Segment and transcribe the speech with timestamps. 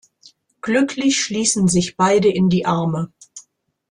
[0.61, 3.13] Glücklich schließen sich beide in die Arme.